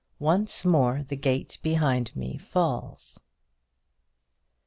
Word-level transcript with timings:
"ONCE 0.17 0.65
MORE 0.65 1.03
THE 1.03 1.15
GATE 1.15 1.59
BEHIND 1.61 2.15
ME 2.15 2.39
FALLS." 2.39 3.19